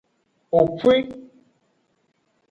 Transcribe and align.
Opwi. 0.59 0.95